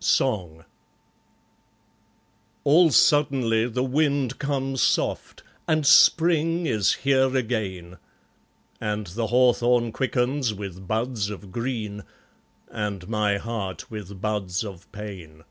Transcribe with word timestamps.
Song 0.00 0.64
All 2.64 2.90
suddenly 2.90 3.68
the 3.68 3.84
wind 3.84 4.36
comes 4.40 4.82
soft, 4.82 5.44
And 5.68 5.86
Spring 5.86 6.66
is 6.66 6.92
here 6.94 7.36
again; 7.36 7.98
And 8.80 9.06
the 9.06 9.28
hawthorn 9.28 9.92
quickens 9.92 10.52
with 10.52 10.88
buds 10.88 11.30
of 11.30 11.52
green, 11.52 12.02
And 12.68 13.08
my 13.08 13.36
heart 13.36 13.88
with 13.88 14.20
buds 14.20 14.64
of 14.64 14.90
pain. 14.90 15.44